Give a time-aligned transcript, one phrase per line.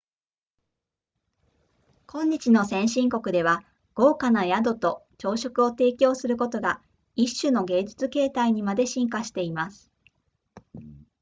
[2.07, 3.63] 今日の先進国では
[3.93, 6.81] 豪華な宿と朝食を提供することが
[7.15, 9.91] 一種の芸術形態にまで進化しています